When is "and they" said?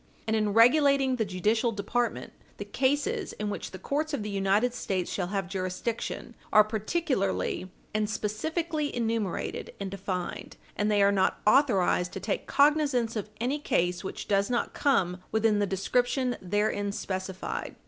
10.75-11.03